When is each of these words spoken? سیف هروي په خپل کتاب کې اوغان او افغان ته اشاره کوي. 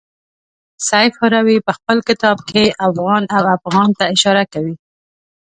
سیف 0.87 1.13
هروي 1.23 1.57
په 1.67 1.71
خپل 1.77 1.97
کتاب 2.09 2.37
کې 2.49 2.63
اوغان 2.85 3.23
او 3.35 3.43
افغان 3.57 3.89
ته 3.97 4.03
اشاره 4.13 4.43
کوي. 4.53 4.75